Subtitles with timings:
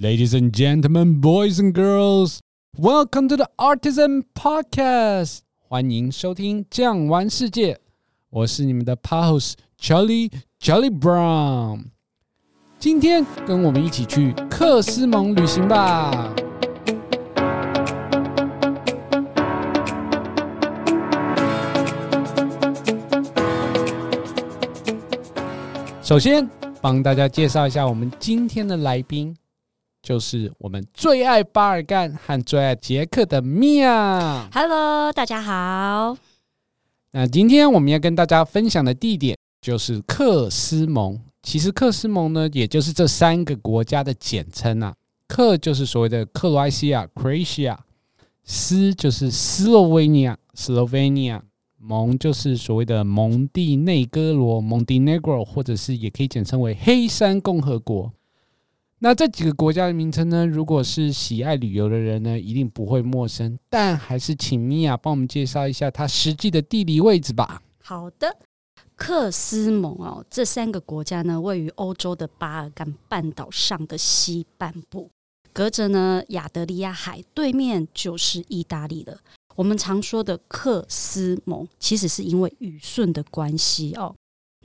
[0.00, 2.38] Ladies and gentlemen, boys and girls,
[2.78, 5.40] welcome to the Artisan Podcast。
[5.58, 7.74] 欢迎收听《酱玩世界》，
[8.30, 11.86] 我是你们的 Pahos Charlie Charlie Brown。
[12.78, 16.32] 今天跟我们一起去克斯蒙旅行吧。
[26.00, 26.48] 首先，
[26.80, 29.36] 帮大家介绍一下我们今天的来宾。
[30.03, 34.49] 就是我们最爱巴尔干和最爱捷克的米娅。
[34.51, 36.17] Hello，大家好。
[37.13, 41.17] 那今天我们要跟大家分享的地点就是克斯蒙。
[41.41, 44.93] 其实克斯蒙呢，也就是这三个国家的简称啊。
[45.25, 47.77] 克就是所谓的克罗埃西亚 （Croatia），
[48.43, 51.39] 斯就是斯洛维尼亚 （Slovenia），
[51.77, 58.11] 蒙就是所谓的蒙地内哥罗 （Montenegro），或者是也可以简称为黑山共和国。
[59.03, 63.59] 那这几个国家的名称呢，如果是喜爱旅游的人呢，一定不会陌生。
[63.69, 67.61] 但还是请米娅帮我们介绍一下它实际的地理位置吧。
[67.83, 68.37] 好的，
[68.95, 75.09] 克斯蒙哦，这三个国家呢，位于欧洲的巴尔干半岛上的西半部，
[75.51, 79.17] 隔着呢亚得里亚海，对面就是意大利了。
[79.55, 84.15] 我们常说的克斯蒙，其实是因为语顺的关系哦。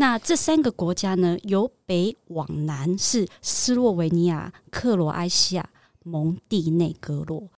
[0.01, 5.71] 那这三个国家呢，由北往南是斯洛维尼亚、克罗埃西亚、
[6.05, 7.49] 蒙地内格罗。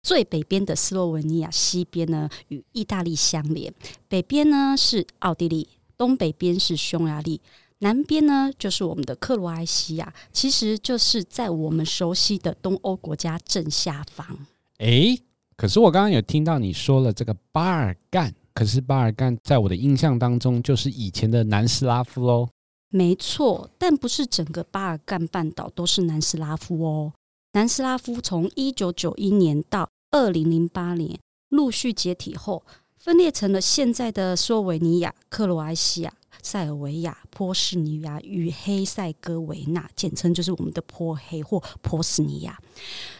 [0.00, 3.74] 最北边的斯洛维尼亚，西边呢与意大利相连，
[4.06, 7.40] 北边呢是奥地利，东北边是匈牙利，
[7.78, 14.46] 南边呢就是我们的克罗埃西亚，其实就是在我们熟悉的东欧国家正下方。
[14.78, 15.20] 诶，
[15.56, 18.32] 可是我刚刚有听到你说了这个巴尔干。
[18.54, 22.48] 可是巴尔干在我的印象当中就是以前的南斯拉夫喽。
[22.90, 27.12] 没错，但不是整个巴尔干半岛都是南斯拉夫哦。
[27.54, 32.62] 南斯拉夫从一九九一年到二零零八年陆续解体后，
[32.98, 36.12] 分裂成了现在的斯洛维尼亚、克罗埃西亚、
[36.42, 42.58] 塞尔维亚、波斯尼亚与黑塞哥维纳，简称就是我们的波黑或波斯尼亚。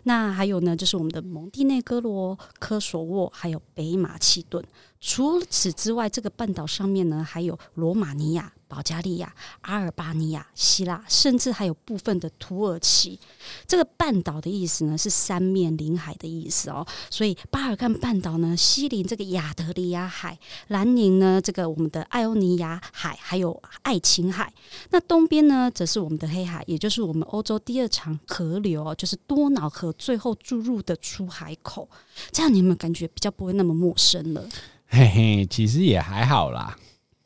[0.03, 4.62] 那还有呢，就是我们的蒙地内哥罗、科索沃，还有北马其顿。
[5.00, 13.21] 除此之外，这个半岛上面呢，还有罗马尼亚、保加利亚、阿尔巴尼亚、希腊，甚至还有部分的土耳其。
[13.66, 16.87] 这个半岛的意思呢，是三面临海的意思哦。
[17.10, 20.38] 所以巴尔干半岛呢，西临这个亚得里亚海，
[20.69, 24.50] 南临呢这个我们的爱欧尼亚海，还有爱琴海。
[24.89, 31.87] 那东边呢，则是我们的黑海，也就是我们欧洲第二长河流，就是多瑙河最后注入的出海口。
[32.31, 34.49] 这样你有没有感觉比较不会那么陌生了？
[34.89, 36.75] 嘿嘿，其实也还好啦。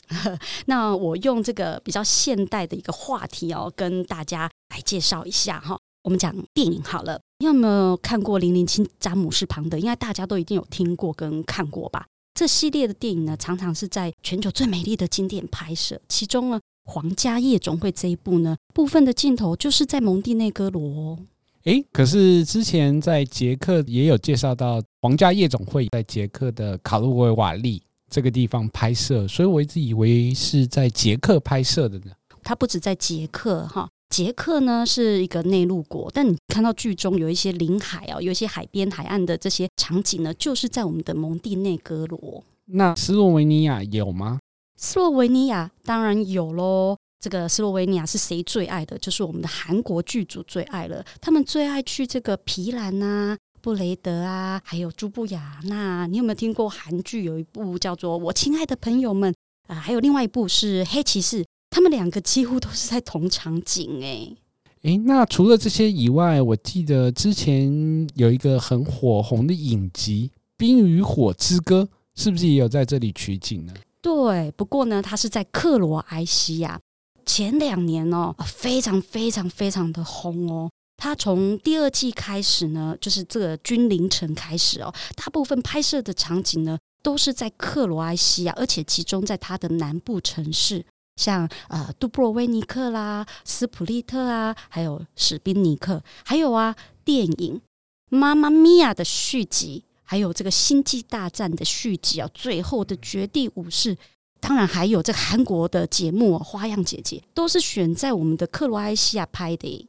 [0.66, 5.78] 那我用这个比较现代的一个话题哦，跟大家来介绍一下哈。
[6.02, 9.76] 我们讲电影好了，你有没有看过《零零七：詹姆士庞德》？
[9.80, 12.06] 应该大家都一定有听过跟看过吧？
[12.34, 16.00] 这系列的电影呢，常常是在全球最美丽的景点拍摄。
[16.08, 21.18] 其中呢，《皇家夜总会》这一部呢，部分的镜头就是在蒙地内哥罗。
[21.64, 27.82] 诶，可是之前在捷克也有介绍到皇家夜总会在捷克的卡洛维瓦利
[28.16, 32.12] 这个地方拍摄，所以我一直以为是在捷克拍摄的呢。
[32.42, 42.42] 它不止在捷克哈，捷克呢是一个内陆国，但你看到剧中有一些临海啊，有一些海边海岸的这些场景呢，就是在我们的蒙地内哥罗。
[42.64, 44.38] 那斯洛维尼亚有吗？
[44.78, 46.96] 斯洛维尼亚当然有喽。
[47.18, 48.96] 这个斯洛维尼亚是谁最爱的？
[48.98, 51.04] 就是我们的韩国剧组最爱了。
[51.20, 55.58] 他们最爱去这个皮兰啊、布雷德啊，还有朱布雅。
[55.64, 57.24] 那你有没有听过韩剧？
[57.24, 59.32] 有一部叫做《我亲爱的朋友们》
[59.66, 61.42] 啊，还有另外一部是《黑骑士》。
[61.68, 64.36] 他们两个几乎都是在同场景诶。
[64.82, 71.82] 诶，那除了这些以外，我记得之前有一个很火红的影集《冰与火之歌》，
[72.14, 73.74] 是不是也有在这里取景呢？
[74.00, 76.78] 对，不过呢，它是在克罗埃西亚。
[77.24, 80.70] 前两年哦，非常非常非常的红哦。
[80.96, 90.84] 他从第二季开始呢，就是这个君临城开始哦，大部分拍摄的场景呢都是在克罗埃西亚，而且集中在它的南部城市，
[91.16, 97.56] 像呃杜布罗维尼克啦、斯普利特啊，还有史宾尼克，还有啊电影
[98.08, 103.96] 《妈妈咪呀》的续集，还有这个《星际大战》的续集啊，最后的绝地武士。
[104.38, 109.88] 当然还有这个韩国的节目《花样姐姐》，都是选在我们的克罗埃西亚拍的。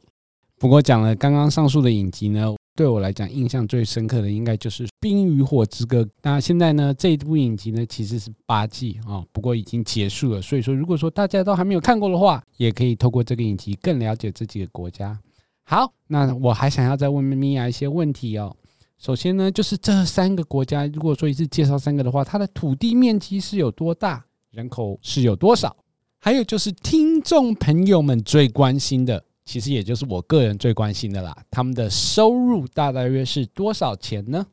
[0.58, 6.02] 不过讲了刚刚上述的影集呢，对我来讲印象最深刻的应该就是《冰与火之歌》。
[6.22, 10.42] 那现在呢，这一部影集呢其实是八季啊，不过已经结束了。
[10.42, 15.16] 所以说，如果说大家都还没有看过的话，也可以透过这个影集更了解这几个国家。
[15.62, 18.56] 好，那我还想要再问米娅一些问题哦。
[18.98, 25.76] 首先呢，就是这三个国家，如果说一次介绍三个的话，它的土地面积是有多大，人口是有多少？
[26.18, 34.46] 还有就是听众朋友们最关心的，其实也就是我个人最关心的啦，他们的收入大大约是多少钱呢？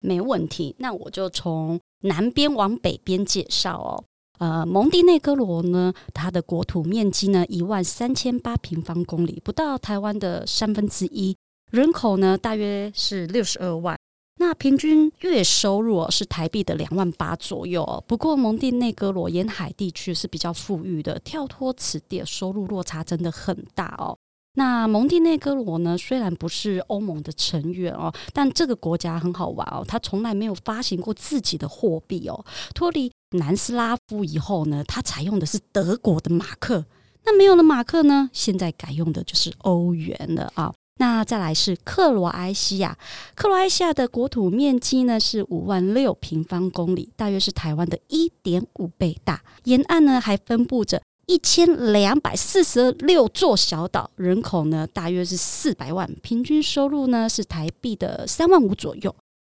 [0.00, 4.04] 没问题，那我就从南边往北边介绍哦。
[4.38, 11.34] 呃，蒙地内哥罗呢，它的国土面积呢一万三千八平方公里，不到台湾的三分之一，
[11.70, 13.96] 人口呢大约是六十二万。
[14.38, 18.04] 那平均月收入是台币的两万八左右。
[18.06, 24.18] 不过蒙地内哥罗沿海地区是比较富裕的，跳脱此地，收入落差真的很大哦。
[24.54, 32.44] 那蒙地内哥罗呢，虽然不是欧盟的成员哦，但这个国家很好玩哦，它从来没有发行过自己的货币哦。
[32.74, 36.84] 脱离南斯拉夫以后呢，它采用的是德国的马克。
[37.24, 40.74] 那没有了马克呢，现在改用的就是欧元了啊。
[40.98, 42.98] 那再来是克罗埃西亚，
[43.34, 49.42] 克罗埃西亚的国土面积呢是五万六平方公里，大约是台湾的一点五倍大。
[49.64, 51.00] 沿岸呢还分布着。
[51.32, 59.14] 一千两百四十六座小岛，人口呢大约是四百万，平均收入呢是台币的三万五左右。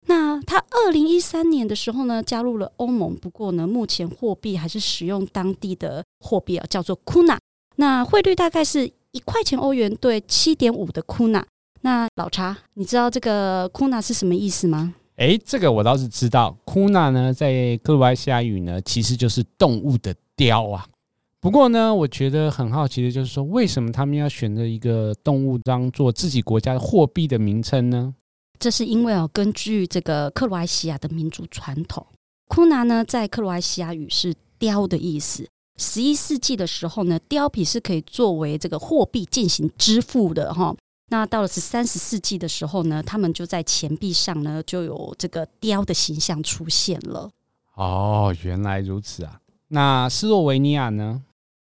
[0.07, 7.39] 那它二零一三年的时候呢加入了欧盟，不过呢目前货币还是使用当地的货币啊，叫做库纳。
[7.77, 11.43] 那汇率大概是一块钱欧元兑七点五的库纳。
[11.81, 14.93] 那老查，你知道这个库纳是什么意思吗？
[15.17, 20.87] 诶，这个我倒是知道，库纳呢在克罗埃西亚语呢其实就是动物的雕啊。
[21.43, 28.15] 不过呢，我觉得很好奇的就是说，为什么他们要选择一个动物当做自己国家的货币的名称呢？
[28.61, 32.07] 这是因为哦，根据这个克罗埃西亚的民族传统，
[32.47, 35.45] 库纳呢在克罗埃西亚语是雕的意思。
[35.79, 40.73] 十一世纪的时候呢，貂皮是可以作为这个货币进行支付的哈。
[41.09, 47.29] 那到了十三、十四世纪的时候呢，他们就在钱币上呢就有这个貂的形象出现了。
[47.75, 49.41] 哦，原来如此啊。
[49.67, 51.25] 那斯洛维尼亚呢？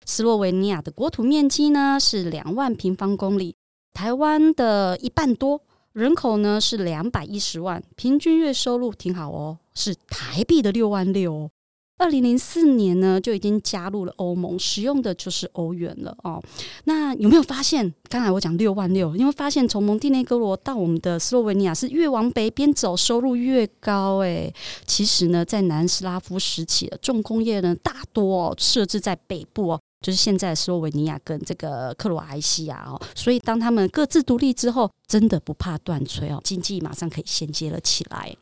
[0.04, 3.54] 斯洛维尼亚的国土面积呢是两万平方公里，
[3.93, 5.60] 台湾的一半多，
[5.93, 11.50] 人口呢是两百一十万，平均月收入挺好哦，是台币的六万六。
[11.99, 16.43] 二零零四年呢就已经加入了欧盟，使用的就是欧元了哦。
[16.84, 17.94] 那有没有发现？
[18.08, 24.52] 刚才我讲六万六，因为发现从蒙地内哥罗到我们的斯洛文尼亚是越往北边走，收入越高诶。
[24.84, 29.81] 其实呢，在南斯拉夫时期的重工业呢大多哦设置在北部哦。
[30.02, 38.37] 就是现在，斯洛维尼亚跟这个克罗埃西亚哦，所以当他们各自独立之后，真的不怕断炊哦，经济马上可以衔接了起来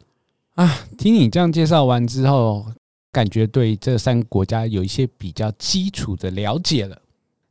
[0.55, 0.87] 啊！
[0.97, 2.65] 听你这样介绍完之后，
[3.12, 7.01] 感觉对这三个国家有一些比较基础的了解了。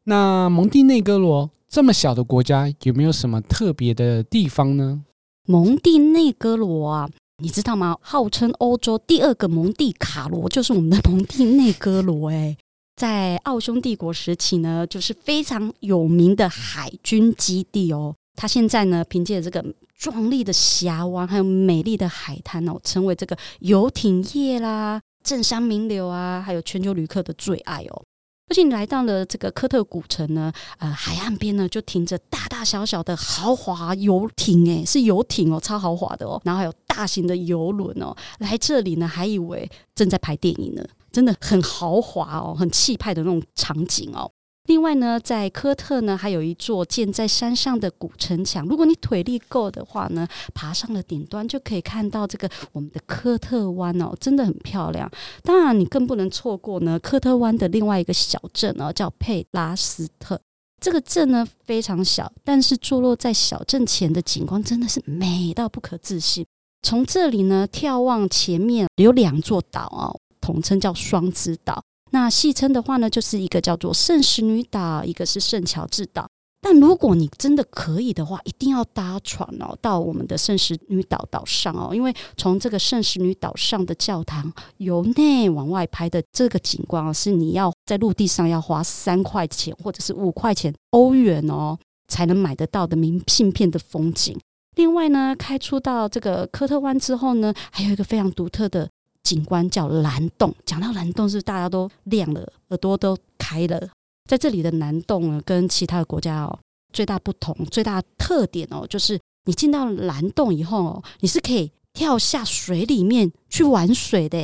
[0.05, 5.03] 那蒙地内哥罗这么小的国家，有没有什么特别的地方呢？
[5.45, 7.97] 蒙地内哥罗啊，你知道吗？
[8.01, 12.57] 号称欧洲第二个蒙地卡罗，就是我们的蒙地内哥罗哎。
[12.99, 18.13] 在奥匈帝国时期呢，就是非常有名的海军基地哦。
[18.35, 19.65] 它现在呢，凭借这个
[19.97, 28.03] 壮丽的峡湾，还有美丽的海滩哦，成为这个游艇业啦、政商名流啊，还有全球旅客的最爱哦。
[28.49, 36.41] 而且你来到了这个科特古城呢，呃，海岸边呢就停着大大小小的豪华游艇，诶，是游艇哦，超豪华的哦。
[36.43, 40.83] 然后还有大型的游轮哦，来这里呢，还以为正在拍电影呢。
[41.11, 44.31] 真的很豪华哦，很气派的那种场景哦。
[44.69, 48.67] 另外呢，在科特呢，还有一座建在山上的古城墙。
[48.67, 55.09] 如果你腿力够的话呢，爬上了顶端，就可以看到这个我们的科特湾哦，真的很漂亮。
[55.41, 60.39] 当然，你更不能错过呢，科特湾的另外一个小镇哦，叫佩拉斯特。
[60.79, 66.45] 这个镇呢非常小，但是坐落在小镇前的景观真的是美到不可置信。
[66.83, 70.21] 从这里呢眺望前面有两座岛哦。
[70.41, 76.27] 统称叫双子岛，那戏称的话呢，就是一个叫做圣石女岛，一个是圣乔治岛。
[76.61, 91.77] 但如果你真的可以的话，一定要搭船哦，到我们的圣石女岛岛上哦，因为从这个圣石女岛上的教堂由内往外拍的这个景观哦，是你要在陆地上要花三块钱或者是五块钱欧元哦，
[92.09, 94.37] 才能买得到的明信片的风景。
[94.75, 98.89] 另外呢，开出到这个科特湾之后呢，还有一个非常独特的。
[99.23, 103.89] 景观叫蓝洞，讲到蓝洞是大家都亮了，耳朵都开了。
[104.27, 106.59] 在这里的蓝洞呢，跟其他的国家哦，
[106.93, 114.37] 最大不同、最大特点哦，就是你进到蓝洞以后哦，你是可以跳下水里面去玩水的。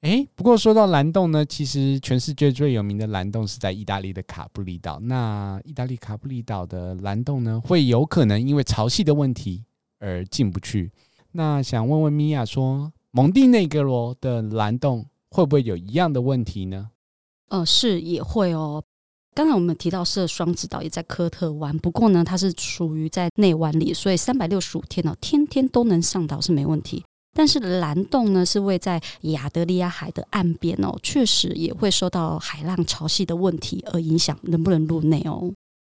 [0.00, 4.98] 哎，不过说到蓝洞呢，其实全世界最有名的蓝洞是在意大利的卡布里岛。
[5.00, 9.62] 那意大利卡布里岛的蓝洞呢，会有可能因为潮汐的问题
[9.98, 10.90] 而进不去。
[11.32, 16.90] 那想问问米娅说，蒙蒂内格罗的蓝洞会不会有一样的问题呢？
[17.48, 18.82] 呃，是也会哦。
[19.34, 27.04] 刚才我们提到是双子岛也在科特湾，不过呢，它是属于在内湾里，所以三百六十五天哦，天天都能上岛是没问题。
[27.32, 35.52] 但是蓝洞呢，是位在亚得里亚海的岸边哦，确实也会受到海浪潮汐的问题而影响，能不能入内哦？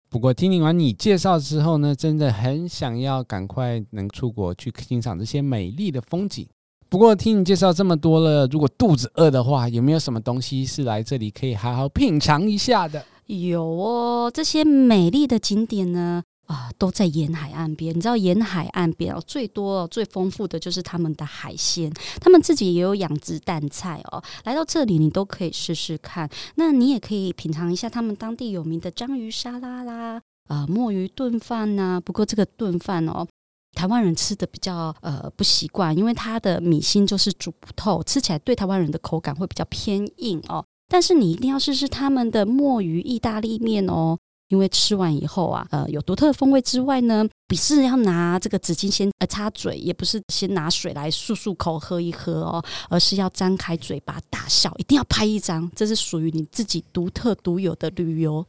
[0.10, 6.48] 不过听完你介绍之后呢，真的很想要赶快能出国去欣赏这些美丽的风景。
[6.94, 13.04] 不过听你介绍这么多了，如果肚子饿的话，有没有什么东西是来这里可以好好品尝一下的？
[13.26, 16.22] 有哦，这些美丽的景点呢。
[16.46, 17.96] 啊，都在沿海岸边。
[17.96, 24.22] 你知道沿海岸边哦，最多最丰富的就是他们的海鲜，他们自己也有养殖淡菜哦。
[24.44, 26.30] 来到这里，你都可以试试看。
[26.58, 32.00] 那你也可以品尝一下他们当地有名的章鱼沙拉啦，啊，墨鱼炖饭呐。
[32.00, 33.26] 不过这个炖饭哦，
[33.74, 40.64] 台湾人吃的比较呃不习惯，因为它的米心就是煮不透，吃起来对台湾人的口感会比较偏硬哦。
[40.88, 44.18] 但是你一定要试试他们的墨鱼意大利面哦。
[44.50, 58.46] 因为吃完以后啊，呃，有独特的风味之外呢，不是要拿这个纸巾先呃擦嘴，也不是先拿水来漱漱口喝一喝哦，而是要张开嘴巴大笑，一定要拍一张，这是属于你自己独特独有的旅游。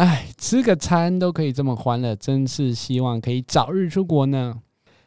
[0.00, 4.58] 哎，吃个餐都可以这么欢乐，真是希望可以早日出国呢。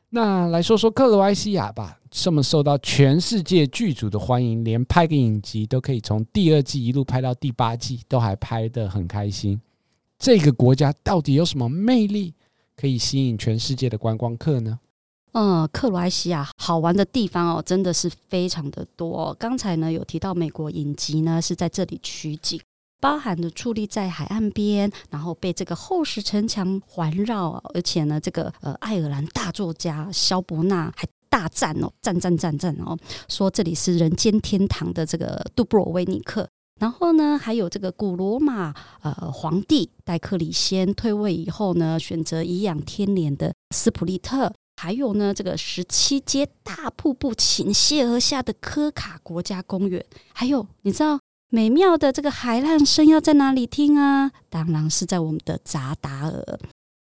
[0.09, 9.59] 那来说说克罗埃西亚吧，这么受到全世界剧组的欢迎，连拍个影集都可以从第二季一路拍到第八季，都还拍得很开心。
[10.19, 12.31] 这个国家到底有什么魅力
[12.75, 14.79] 可以吸引全世界的观光客呢？
[15.31, 19.35] 嗯，克罗埃西亚好玩的地方哦，真的是非常的多。
[19.39, 22.61] 刚才呢有提到美国影集呢是在这里取景，
[23.03, 36.47] 包含的矗立在海岸边，然后被这个厚实城墙环绕，而且呢这个呃爱尔兰大作家萧伯纳还大赞哦，赞赞赞赞哦，说这里是人间天堂的这个杜布罗维尼克。
[36.79, 44.49] 然后呢，还有这个古罗马呃皇帝戴克里先退位以后呢，选择颐养天年的斯普利特，
[44.81, 51.19] 还有呢这个十七阶大瀑布倾泻而下的科卡国家公园，还有你知道
[51.53, 54.31] 美妙的这个海浪声要在哪里听啊？
[54.49, 56.59] 当然是在我们的扎达尔。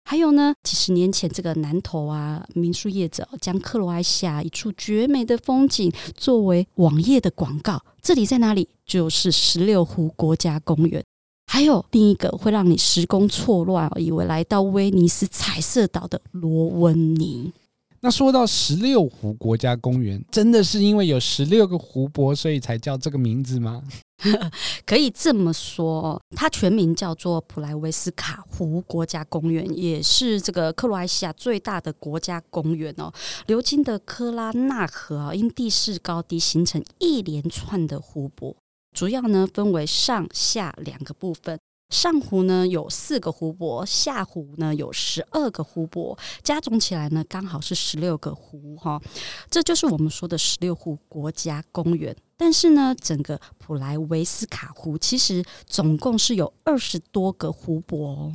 [0.06, 7.80] 还有呢，几十年前，这个南投啊，民宿业者将克罗埃西亚一处绝美的风景作为网页的广告。
[8.02, 8.68] 这里在哪里？
[8.88, 11.04] 就是十六湖国家公园。
[11.46, 17.54] 还有另一个会让你时空错乱，以为来到威尼斯彩色岛的罗温尼。
[18.02, 23.84] 那说到十六湖国家公园，真的是因为有十六个湖泊，所以才叫这个名字吗？
[24.86, 33.12] 可以这么说，它全名叫做普莱维斯卡湖国家公园，也是这个克罗埃西亚最大的国家公园哦。
[33.48, 38.56] 流经的科拉纳河啊，因地势高低形成一连串的湖泊，
[38.94, 41.58] 主要呢分为上下两个部分。
[41.90, 49.02] 上湖呢有四个湖泊，下湖呢有十二个湖泊，加总起来呢刚好是十六个湖哈，
[49.50, 52.16] 这就是我们说的十六湖国家公园。
[52.38, 58.34] 但是呢，整个普莱维斯卡湖其实总共是有二十多个湖泊哦。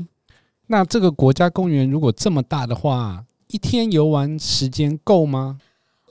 [0.66, 5.61] 那这个国家公园如果这么大的话，一天游玩时间够吗？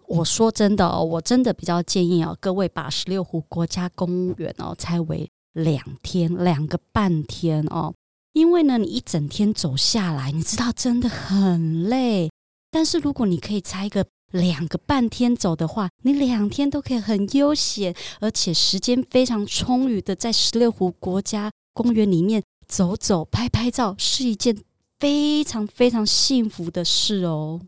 [0.07, 5.29] 我说真的哦，我真的比较建议哦，各位把十六湖国家公园哦拆为。
[5.53, 7.93] 两天，两个半天哦，
[8.33, 12.29] 因为呢，你一整天走下来，你知道真的很累。
[12.71, 24.57] 但是如果你可以拆个两个半天走的话，你两天都可以很悠闲，而且时间非常充裕的在十六湖国家公园里面走走、拍拍照，是一件
[24.97, 27.61] 非常非常幸福的事哦。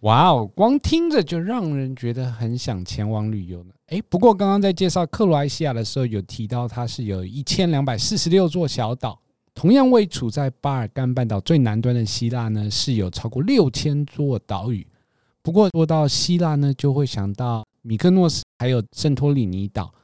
[0.00, 3.73] 哇哦，光听着就让人觉得很想前往旅游呢。
[3.88, 9.20] 诶，不过刚刚在介绍克罗埃西亚的时候，有提到它是有一千两百四十六座小岛。
[9.54, 14.84] 同样位处在巴尔干半岛最南端的希腊呢，是有超过六千座岛屿。
[15.42, 19.94] 不过说到希腊呢，就会想到米克诺斯还有圣托里尼岛。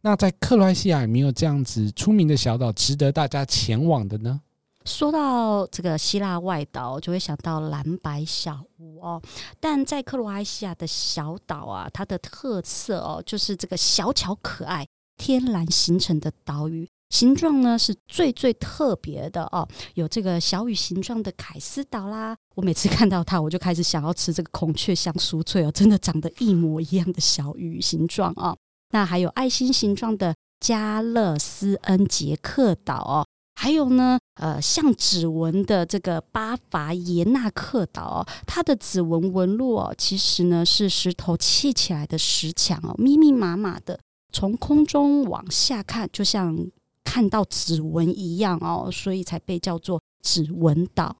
[0.00, 4.40] 那在克罗埃西亚有没有这样子出名的小岛值得大家前往的呢？
[4.84, 9.20] 说到这个希腊外岛，就会想到蓝白小屋哦。
[9.58, 14.86] 但在克罗埃西亚的小岛啊，它的特色哦，就是这个小巧可爱、
[15.16, 19.66] 天然形成的岛屿，形状呢是最最特别的哦。
[19.94, 28.54] 有这个小雨形状的凯斯岛啦，我每次看到它，我就开始想要吃这个孔雀香酥脆哦，真的长得一模一样的小雨形状啊。
[28.90, 33.26] 那还有爱心形状的加勒斯恩杰克岛哦。
[33.56, 43.98] 还有呢，呃，像指纹的这个巴伐耶纳克岛哦，它的指纹纹路哦，其实呢是石头砌起来的石墙哦，密密麻麻的，
[44.32, 46.56] 从空中往下看，就像
[47.04, 51.16] 看到指纹一样哦，所以才被叫做指纹岛。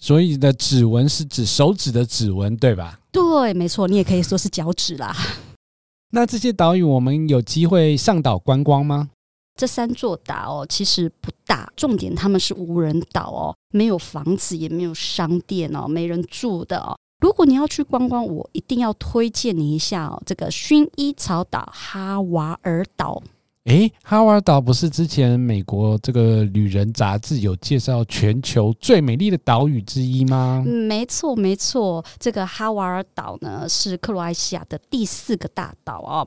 [0.00, 3.00] 所以的指纹是指手指的指纹，对吧？
[3.12, 5.14] 对，没错，你也可以说是脚趾啦。
[6.10, 9.10] 那这些岛屿，我们有机会上岛观光吗？
[9.56, 16.96] 这三座岛哦，其实不大，重点他们是无人岛哦，没有房子，也没有商店哦，没人住的哦。
[17.20, 23.22] 如果你要去观光，我一定要推荐你一下哦，这个薰衣草岛哈瓦尔岛。
[23.66, 30.64] 诶，哈瓦尔岛不是之前美国这个旅人杂志有介绍全球最美丽的岛屿之一吗？
[30.66, 36.26] 没错，没错，这个哈瓦尔岛呢是克罗埃西亚的第四个大岛哦。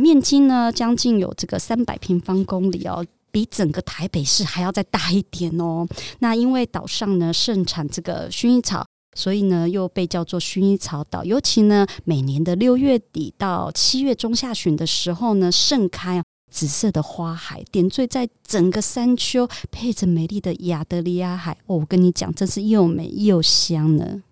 [0.00, 5.86] 面积呢，将近有这个三百平方公里哦，比整个台北市还要再大一点哦。
[6.18, 8.84] 那因为岛上呢盛产这个薰衣草，
[9.14, 11.24] 所以呢又被叫做薰衣草岛。
[11.24, 16.20] 尤其呢，每年的六月底到七月中下旬的时候呢，盛开，
[16.50, 21.52] 紫色的花海点缀在整个山丘，配着美丽的亚得里亚海。
[21.66, 24.24] 哦，我跟你讲，真是又美又香呢。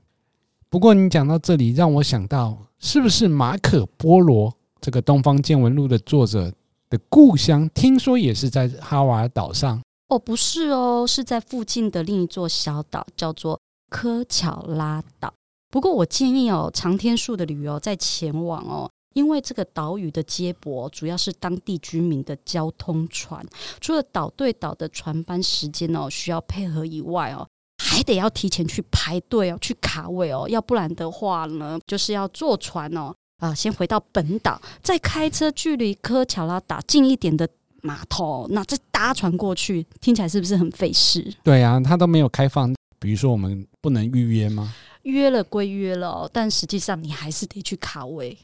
[0.69, 4.57] 不过你讲到这里，让我想到，是不是马可波罗？
[4.83, 6.53] 这个《东方见闻录》的作者
[6.91, 15.33] 的故乡，听说也是在哈瓦尔岛上哦，不是哦，是在附近的另一座小岛，叫做科巧拉岛。
[15.71, 23.47] 不过我建议哦，长天数的旅游再前往哦，因为这个岛屿的接驳主要是当地居民的交通船，
[23.81, 27.47] 除了岛对岛的船班时间哦需要配合以外哦，
[27.81, 33.15] 还得要提前去排队哦，去卡位哦，要不然的话呢，就是要坐船哦。
[33.43, 37.49] 啊，先回到本岛，再开车距离科乔拉岛近一点的
[37.83, 41.35] 码头，那再搭船过去，听起来是不是很费事？
[41.43, 44.73] 对啊，它都没有开放，比如说我们不能预约吗？
[45.03, 48.39] 约了归约了，但实际上你还是得去卡位。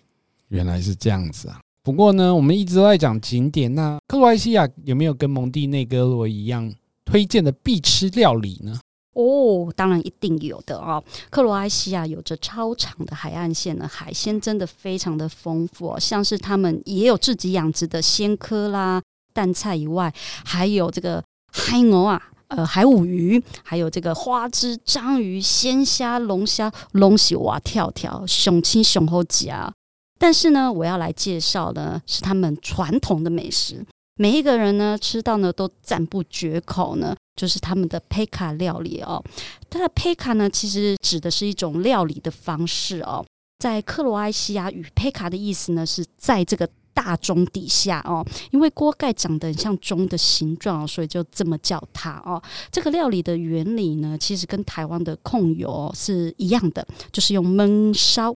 [0.49, 1.61] 原来是这样子啊！
[1.85, 8.81] 不过呢，我们一直都在讲景点，那克罗埃西亚有没有跟蒙蒂内哥罗一样推荐的必吃料理呢？
[9.21, 11.03] 哦，当然一定有的哦。
[11.29, 15.99] 克罗埃西亚有着超长的海岸线呢，海鲜真的非常的丰富哦。
[15.99, 19.03] 像是他们也有自己养殖的鲜科啦、
[19.33, 21.21] 淡菜以外，还有这个
[21.53, 29.69] 海牛啊、呃海鲈鱼，还有这个花枝章鱼、鲜虾、龙虾、龙虾哇跳跳、熊青熊猴夹。
[30.17, 37.17] 但是呢，我要来介绍的是他们传统的美食，每一个人呢吃到呢都赞不绝口呢。
[37.39, 39.23] 就是他们的佩卡料理哦，
[39.71, 43.25] 它的佩卡呢，其实指的是一种料理的方式哦。
[43.61, 52.43] 在克罗埃西亚语，佩卡的意思呢是在这个大钟底下哦，因为锅盖长得很像钟的形状，所以就这么叫它哦。
[52.73, 58.35] 这个料理的原理呢，其实跟台湾的控油是一样的，就是用焖烧。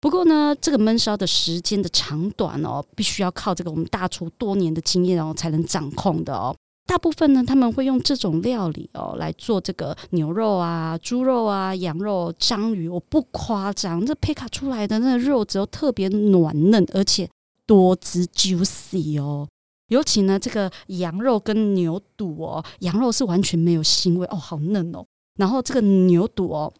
[0.00, 6.54] 不过呢，这个焖烧的时间的长短哦，必须要靠这个我们大厨多年的经验哦才能掌控的哦。
[6.86, 12.88] 大部分呢，他们会用这种料理哦来做这个牛肉啊、猪肉啊、羊肉、章鱼。
[12.88, 17.28] 我不夸张，这佩卡出来的那个肉质特别软嫩，而且
[17.66, 19.48] 多汁 juicy 哦。
[19.88, 25.04] 尤其呢，这个羊肉跟牛肚哦，羊肉是完全没有腥味哦，好嫩哦。
[25.38, 26.72] 然后这个牛肚哦，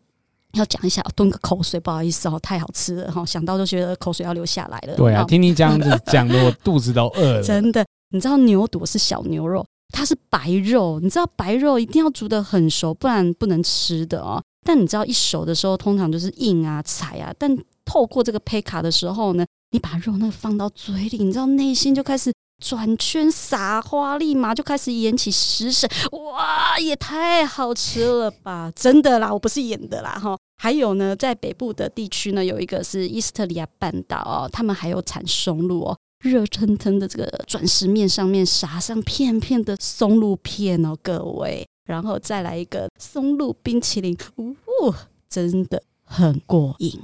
[0.52, 4.94] 要讲一下，吞个口水，不好意思哦，太好吃了哈，想到就觉得口水要流下来了。
[4.96, 7.42] 对啊，听你这样子讲的，我肚子都饿了。
[7.44, 9.66] 真的，你知道牛肚是小牛肉。
[9.92, 14.42] 它是白肉，你知道白肉一定要煮得很熟，不然不能吃的哦。
[14.64, 17.32] 但你知道一熟的时候，通常就是硬啊、柴啊。
[17.38, 25.88] 但透过这个胚卡的时候呢，你把肉那个放到嘴里，你知道内心就开始转圈撒花，立马就开始演起食神。
[26.10, 28.72] 哇，也太好吃了吧！
[28.74, 30.36] 真的啦，我不是演的啦哈。
[30.60, 35.96] 还有呢，在北部的地区呢，有一个是伊斯特里亚半岛哦，他们还有产松露哦。
[36.20, 44.54] 热腾腾的这个转石面上面撒上片片的松露片哦，各位，然后再来一个松露冰淇淋，呜、
[44.86, 44.94] 哦，
[45.28, 46.98] 真的很过瘾。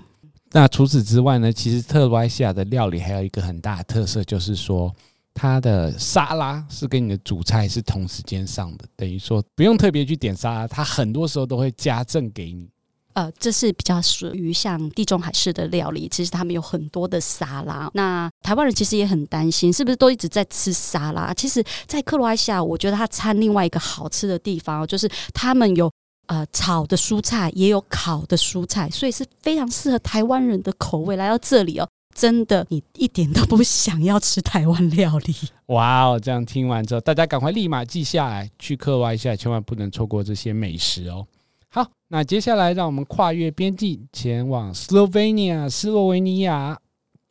[0.53, 4.95] 那除此之外呢，其实特罗埃西亚的料理还有一个很大的特色，就是说
[5.35, 12.69] 它的沙拉是跟你的主菜是同时间上的，等于说不用特别去点沙拉，它很多时候都会加赠给你。
[13.15, 17.91] 呃，这是比较属于像地中海式的料理，其实他们有很多的沙拉。
[17.95, 21.33] 那台湾人其实也很担心，是不是都一直在吃沙拉？
[21.35, 25.91] 其实，在克罗埃西亚，我觉得它掺另外一个好吃的地方，就是他们有
[26.27, 31.17] 呃炒的蔬菜，也有烤的蔬菜，所以是非常适合台湾人的口味。
[31.17, 35.35] 来到这里哦，真的你一点都不 想要吃台湾料理。
[35.67, 36.19] 哇哦！
[36.19, 41.27] 这样听完之后，大家赶快立马记下来，去克罗埃西亚千万不能错过这些美食哦。
[41.75, 46.79] 好，那接下来让我们跨越边境前往斯洛文尼亚，斯洛维尼亚。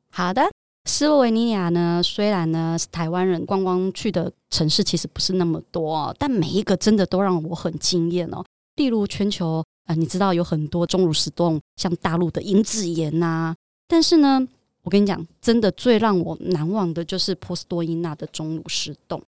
[0.09, 0.41] 好的。
[0.85, 8.43] 斯洛维尼亚呢，虽然呢是台湾人观光去的城市，其实不是那么多，但每一个真的都让我很惊艳哦。
[8.77, 13.55] 例如全球，呃，你知道有很多钟乳石洞，像大陆的银子岩呐、啊。
[13.87, 14.41] 但是呢，
[14.81, 19.21] 我跟你讲，真的最让我难忘的就是波斯多伊纳的钟乳石洞。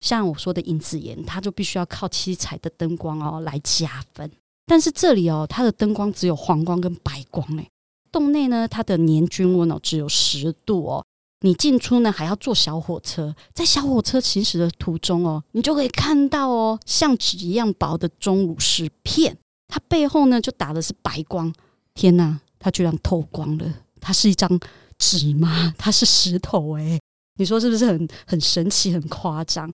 [0.00, 4.28] 像我说的银子岩，它就必须要靠七彩的灯光哦来加分。
[4.66, 7.68] 但是这里哦，它的灯光只有黄光跟白光诶。
[8.10, 11.04] 洞内呢，它的年均温哦只有十度哦。
[11.40, 19.36] 你进出呢还要坐小火车，在小火车行驶的途中哦，你就可以看到哦，像纸一样薄的钟乳石片，
[19.68, 21.52] 它背后呢就打的是白光。
[21.94, 23.72] 天哪，它居然透光了！
[24.00, 24.58] 它是一张
[24.98, 25.74] 纸吗？
[25.78, 26.98] 它是石头诶。
[27.38, 29.70] 你说是不是很很神奇、很夸张？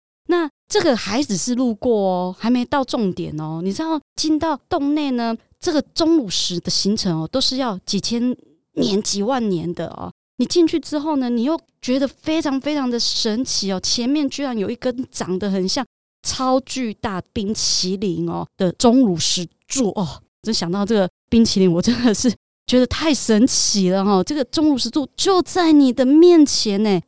[0.73, 3.61] 这个还只是路过哦，还没到重点哦。
[3.63, 5.37] 你知道进到洞内呢？
[5.61, 8.35] 这个钟乳石的形成哦，都是要几千
[8.77, 10.11] 年、几万年的哦。
[10.39, 13.79] 你进去之后呢，你又觉得非常非常的神奇哦。
[13.81, 15.85] 前面居然有一根长得很像
[16.27, 20.23] 超巨大冰淇淋哦的钟乳石柱哦。
[20.43, 22.33] 真想到这个冰淇淋，我真的是
[22.67, 24.25] 觉得太神奇了哈、哦。
[24.25, 26.99] 这个钟乳石柱就在你的面前呢。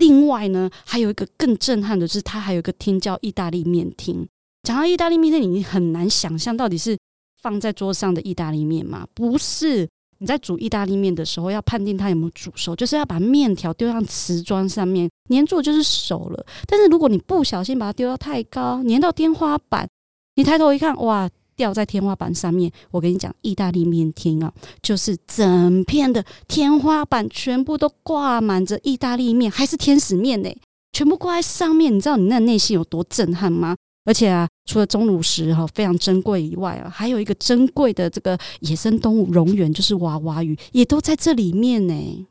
[0.00, 4.26] 另外呢，还有一个更震撼的是，它还有一个厅叫意大利面厅。
[4.64, 6.98] 讲到意大利面厅，你很难想象到底是。
[7.42, 9.06] 放在桌上的意大利面吗？
[9.14, 16.44] 不是，你在煮意大利面的时候，要判定它有没有煮熟，就是要把面条丢上瓷砖上面，粘住就是熟了。
[16.66, 19.88] 但是如果你不小心把它丢到太高，粘到天花板，
[20.34, 21.26] 你抬头一看，哇，
[21.60, 22.72] 掉在天花板上面。
[22.90, 30.48] 我跟你讲，意大利面厅啊，就是整片的天花板全部都挂满着意大利面，还是天使面呢，
[30.94, 31.94] 全部挂在上面。
[31.94, 33.76] 你知道你那内心有多震撼吗？
[34.06, 42.26] 而且啊，除了钟乳石哈非常珍贵以外啊，还有一个珍贵的这个野生动物蠑螈，就是娃娃鱼，也都在这里面呢。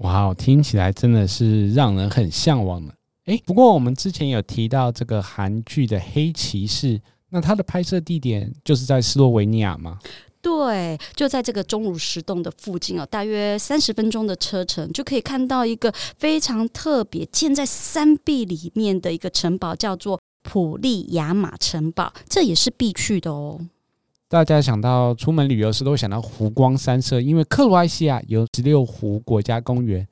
[0.00, 2.92] 哇，听起来真的是让人很向往的。
[3.24, 6.98] 诶，不过我们之前有提到这个韩剧的《黑骑士》，
[7.30, 9.98] 那它的拍摄地点就是在斯洛维尼亚吗？
[10.40, 20.18] 对，就在这个钟乳石洞的附近哦，大约三十分钟的车程就可以看到一个非常特别、建在山壁里面的一个城堡，叫做。
[20.44, 23.60] 普利亚马城堡，这也是必去的哦。
[24.28, 30.06] 大家想到出门旅游时都会想到湖光山色，因为克罗埃西亚有十六湖国家公园。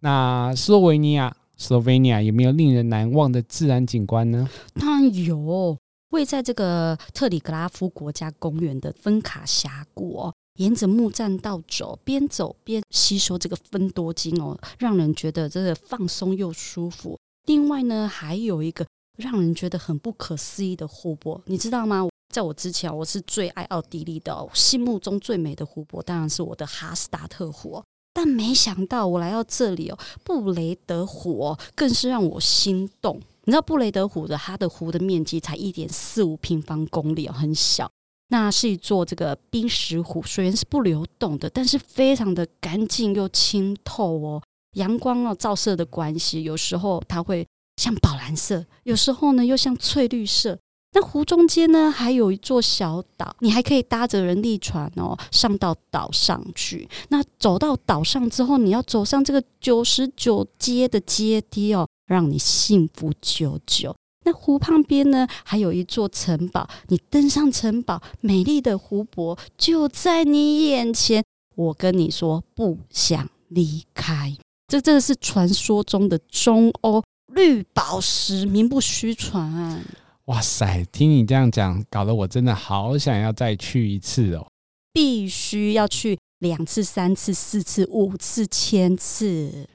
[0.00, 4.46] 那斯洛维尼亚、斯洛维尼亚有没有令人难忘的自然景观呢？
[4.74, 5.78] 当然有，
[6.10, 17.18] 位在这个特里格拉夫国家公园的芬卡峡谷哦，沿着木栈道走，边走边吸收这个芬多精哦，让人觉得真的放松又舒服。
[17.46, 18.86] 另外呢，还有一个。
[19.18, 22.06] 让人觉得很不可思议的湖泊，你知道吗？
[22.32, 27.82] 在我之前，我是最爱奥地利的，哦，心目中最美的湖泊当然是我的哈斯达特湖。
[28.14, 33.20] 但没想到我来到这里哦，布雷德湖哦，更是让我心动。
[33.48, 37.90] 你知道布雷德湖的它的湖的面积才一点四五平方公里哦，很小。
[38.28, 44.42] 那是一座这个冰石湖，水源是不流动的，但是非常的干净又清透哦。
[44.74, 47.46] 阳光哦照射的关系，有时候它会。
[47.80, 50.58] 像宝蓝色，有时候呢又像翠绿色。
[50.94, 56.88] 那湖中间呢还有一座小岛，你还可以搭着人力船哦上到岛上去。
[57.10, 63.94] 那走到岛上之后，你要走上这个九十九阶的阶梯哦，让你幸福久久。
[64.24, 71.22] 那湖旁边呢还有一座城堡，你登上城堡，美丽的湖泊就在你眼前。
[71.54, 74.36] 我跟你说，不想离开。
[74.66, 77.02] 这真的是传说中的中欧。
[77.34, 79.84] 绿宝石名不虚传。
[80.24, 84.46] 哇塞，听你这样讲，搞得我真的好想要再去一次哦！
[84.92, 89.68] 必须要去两次、三次、四次、五次、千次。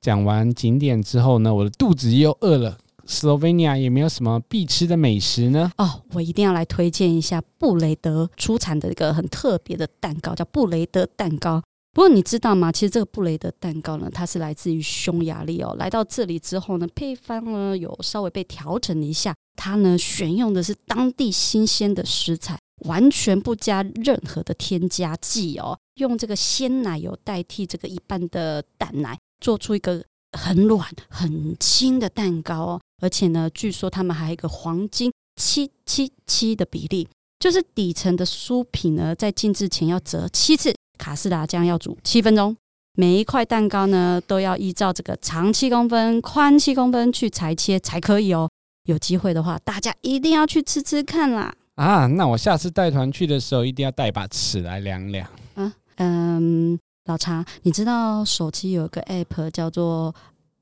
[0.00, 2.78] 讲完景点之后呢，我的肚子又饿了。
[3.06, 5.72] Slovenia 有没有什么必吃的美食呢？
[5.78, 11.62] 哦，我一定要来推荐一下布雷德出产的一个很特别的蛋糕，叫布雷德蛋糕。
[11.94, 12.70] 不过你知道吗？
[12.70, 15.74] 其实这个布雷德蛋糕呢，它是来自于匈牙利哦。
[15.78, 19.34] 来到这里之后呢，配方呢有稍微被调整了一下。
[19.56, 25.76] 它呢选用的是当地新鲜的食材，完全不加任何的添加剂哦。
[25.94, 30.04] 用这个鲜奶油代替这个一般的蛋奶，做出一个
[30.38, 32.80] 很软很轻的蛋糕哦。
[33.02, 40.74] 而且呢，据说他们还有一个黄金七七七的比例，就是底层的酥皮呢，在静置前要折七次。
[40.98, 42.56] 卡士达酱要煮七分钟，
[42.96, 48.50] 每一块蛋糕呢，都要依照这个长七公分、宽七公分去裁切才可以哦。
[48.86, 51.54] 有机会的话，大家一定要去吃吃看啦！
[51.76, 55.24] 啊，那我下次带团去的时候，一定要带把尺来量量。
[55.54, 56.76] 啊嗯，
[57.08, 60.14] 老茶，你知道手机有个 app 叫做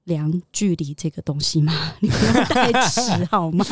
[0.04, 1.72] 量距离这个东西吗？
[1.98, 3.64] 你不用太迟 好吗？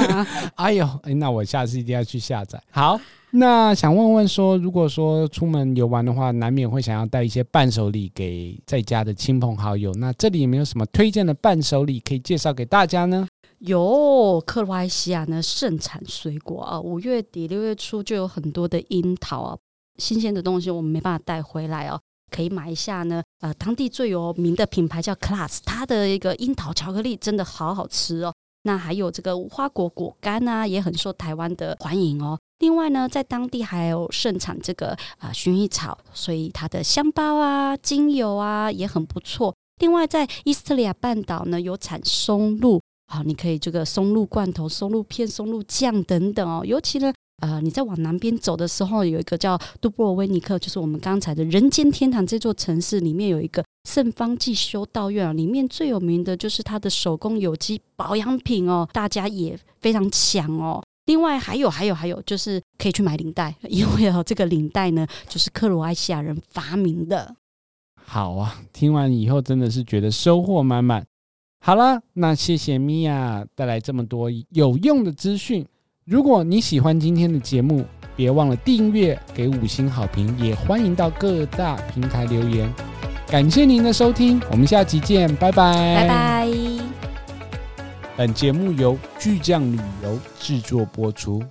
[0.56, 2.60] 哎呦，哎，那我下次一定要去下载。
[2.72, 9.94] 好，那想问问说，如果说出门游玩的话，难免会想要带一些伴手礼给在家的亲朋好友。
[9.94, 13.28] 那这里有没有什么推荐的伴手礼可以介绍给大家呢？
[13.60, 19.56] 有，克罗埃西亚呢盛产水果啊，五月底六月初就有很多的樱桃啊，
[19.96, 22.00] 新鲜的东西我们没办法带回来哦，
[22.34, 23.22] 可以买一下呢。
[23.40, 28.32] 呃，当地最有名的品牌叫 Class，它的一个樱桃巧克力真的好好吃哦。
[28.62, 32.38] 那还有这个无花果果干啊，也很受台湾的欢迎哦。
[32.60, 39.54] 另外呢，在当地还有盛产这个啊薰衣草，所以它的香包啊、精油啊也很不错。
[39.80, 42.80] 另外，在伊斯特利亚半岛呢，有产松露。
[43.12, 46.64] 好，你可以这个松露罐头、松露片、松露酱等等哦。
[46.64, 47.12] 尤其呢，
[47.46, 60.82] 呃，你在往南边走的时候，有一个叫杜布罗威尼克，就是我们刚才的人间天堂这座城市里面有一个圣方济修道院，里面最有名的就是它的手工有机保养品哦，大家也非常抢哦。
[61.06, 67.36] 另外还有还有还有，就是可以去买领带，因为哦，这个领带呢，就是克罗埃西亚人发明的。
[68.02, 71.04] 好啊，听完以后真的是觉得收获满满。
[71.60, 75.66] 好了，那谢谢米娅带来这么多有用的资讯。
[76.06, 77.82] 如果你喜欢今天的节目，
[78.14, 82.70] 别忘了订阅、给五星好评，也欢迎到各大平台留言。
[83.26, 86.48] 感谢您的收听，我们下期见，拜拜，拜拜。
[88.18, 91.42] 本节目由巨匠旅游制作播出。